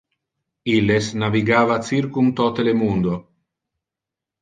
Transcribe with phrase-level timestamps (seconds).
[0.75, 3.23] Illes navigava circum tote le mundo.